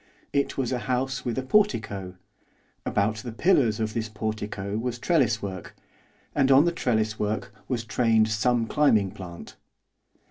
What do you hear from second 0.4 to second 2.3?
was a house with a portico;